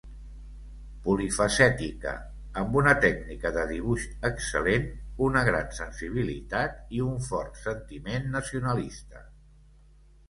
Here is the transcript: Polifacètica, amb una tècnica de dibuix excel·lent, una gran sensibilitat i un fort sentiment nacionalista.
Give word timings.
Polifacètica, 1.07 2.13
amb 2.61 2.77
una 2.81 2.95
tècnica 3.03 3.51
de 3.59 3.67
dibuix 3.73 4.07
excel·lent, 4.31 4.89
una 5.27 5.45
gran 5.51 5.71
sensibilitat 5.83 6.83
i 7.01 7.05
un 7.13 7.23
fort 7.31 7.63
sentiment 7.69 8.29
nacionalista. 8.41 9.27